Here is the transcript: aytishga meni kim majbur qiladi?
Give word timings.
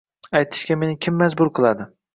aytishga 0.39 0.79
meni 0.85 0.97
kim 1.07 1.23
majbur 1.25 1.55
qiladi? 1.61 1.93